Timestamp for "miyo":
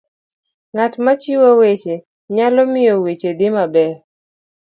2.71-2.95